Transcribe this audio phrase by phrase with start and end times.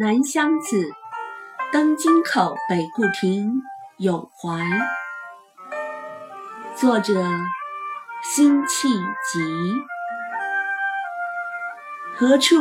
[0.00, 0.92] 南乡子，
[1.72, 3.50] 登京口北固亭
[3.96, 4.64] 有怀。
[6.76, 7.14] 作者：
[8.22, 9.40] 辛弃疾。
[12.14, 12.54] 何处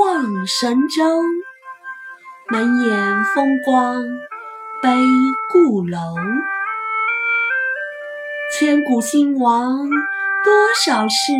[0.00, 1.22] 望神州？
[2.48, 4.02] 满眼风光
[4.82, 4.90] 悲
[5.52, 6.00] 故楼。
[8.58, 9.88] 千古兴亡
[10.42, 11.32] 多少事，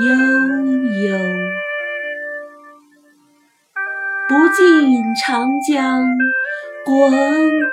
[0.00, 0.12] 悠
[1.08, 1.18] 悠。
[4.32, 6.00] 不尽长江
[6.86, 7.12] 滚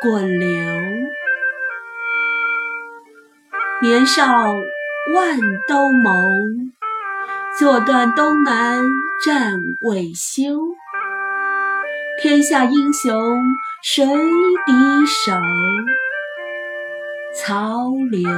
[0.01, 0.49] 滚流。
[3.81, 4.25] 年少
[5.15, 6.73] 万兜鍪。
[7.57, 8.83] 坐断东南
[9.25, 10.75] 战未休，
[12.21, 13.37] 天下英雄
[13.81, 15.31] 谁敌手？
[17.37, 18.29] 曹刘。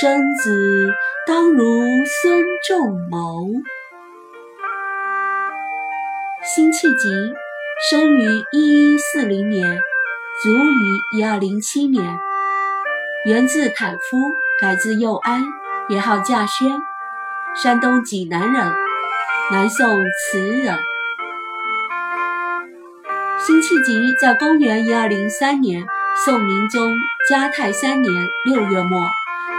[0.00, 0.94] 生子
[1.26, 1.64] 当如
[2.22, 3.48] 孙仲谋。
[6.52, 7.08] 辛弃疾
[7.88, 9.64] 生于一一四零年，
[10.42, 12.18] 卒于一二零七年，
[13.24, 15.44] 源自坦夫，改自幼安。
[15.88, 16.76] 也号稼轩，
[17.54, 18.72] 山东济南人，
[19.52, 20.76] 南宋词人。
[23.38, 25.84] 辛弃疾在公元一二零三年，
[26.24, 26.96] 宋宁宗
[27.28, 29.06] 嘉泰三年六月末，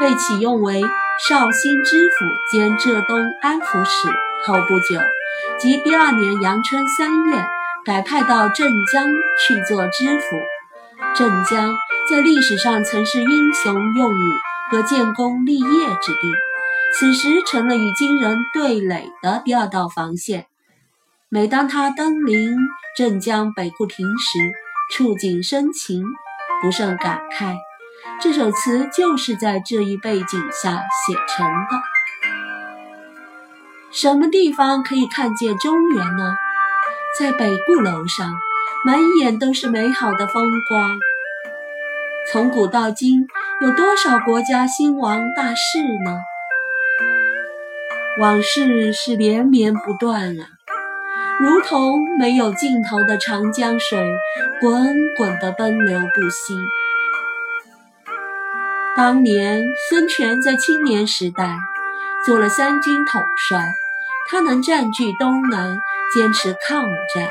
[0.02, 0.82] 被启用为
[1.30, 4.10] 绍兴知府兼浙东安抚使。
[4.44, 5.00] 后不久，
[5.62, 7.46] 即第二年阳春三月，
[7.86, 9.06] 改派到镇江
[9.40, 10.38] 去做知府。
[11.16, 11.76] 镇江
[12.10, 14.16] 在历史上曾是英雄用武。
[14.72, 16.32] 和建功立业之地，
[16.94, 20.46] 此时成了与金人对垒的第二道防线。
[21.28, 22.56] 每当他登临
[22.96, 24.54] 镇江北固亭时，
[24.94, 26.06] 触景生情，
[26.62, 27.58] 不胜感慨。
[28.22, 31.91] 这首词就是在这一背景下写成的。
[33.92, 36.34] 什么地方可以看见中原呢？
[37.20, 38.34] 在北固楼上，
[38.86, 40.98] 满眼都是美好的风光。
[42.32, 43.28] 从古到今。
[43.62, 46.18] 有多少国家兴亡大事呢？
[48.18, 50.48] 往事是连绵不断啊，
[51.40, 54.04] 如同没有尽头的长江水，
[54.60, 56.58] 滚滚的奔流不息。
[58.96, 61.56] 当年孙权在青年时代
[62.26, 63.76] 做了三军统帅，
[64.32, 65.78] 他能占据东南，
[66.16, 67.30] 坚持抗战，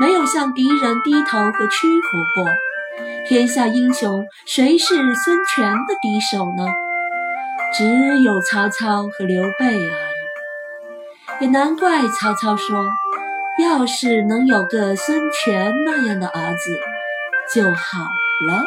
[0.00, 2.46] 没有向敌人低头和屈服过。
[3.26, 6.64] 天下英雄，谁是孙权的敌手呢？
[7.76, 11.40] 只有曹操和刘备而已。
[11.40, 12.88] 也难怪曹操说
[13.60, 16.78] ：“要是能有个孙权那样的儿子
[17.52, 18.04] 就好
[18.46, 18.64] 了。”